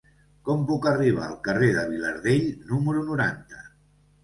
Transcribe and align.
Com 0.47 0.63
puc 0.71 0.87
arribar 0.91 1.25
al 1.27 1.35
carrer 1.49 1.69
de 1.77 1.85
Vilardell 1.93 2.49
número 2.73 3.07
noranta? 3.13 3.65